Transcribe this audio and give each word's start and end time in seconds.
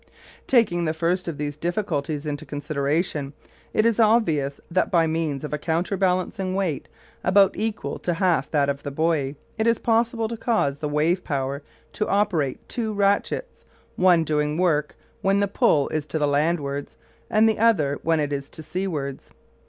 Taking 0.47 0.85
the 0.85 0.95
first 0.95 1.27
of 1.27 1.37
these 1.37 1.55
difficulties 1.55 2.25
into 2.25 2.43
consideration 2.43 3.33
it 3.71 3.85
is 3.85 3.99
obvious 3.99 4.59
that 4.71 4.89
by 4.89 5.05
means 5.05 5.43
of 5.43 5.53
a 5.53 5.59
counterbalancing 5.59 6.55
weight, 6.55 6.89
about 7.23 7.55
equal 7.55 7.99
to 7.99 8.15
half 8.15 8.49
that 8.49 8.67
of 8.67 8.81
the 8.81 8.89
buoy, 8.89 9.35
it 9.59 9.67
is 9.67 9.77
possible 9.77 10.27
to 10.27 10.35
cause 10.37 10.79
the 10.79 10.89
wave 10.89 11.23
power 11.23 11.61
to 11.93 12.07
operate 12.07 12.67
two 12.67 12.91
ratchets, 12.91 13.63
one 13.95 14.23
doing 14.23 14.57
work 14.57 14.95
when 15.21 15.39
the 15.39 15.47
pull 15.47 15.87
is 15.89 16.07
to 16.07 16.25
landwards 16.25 16.97
and 17.29 17.47
the 17.47 17.59
other 17.59 17.99
when 18.01 18.19
it 18.19 18.33
is 18.33 18.49
to 18.49 18.63
seawards. 18.63 19.29